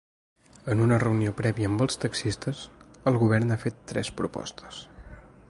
[0.73, 2.63] En una reunió prèvia amb els taxistes,
[3.13, 4.83] el govern ha fet tres propostes.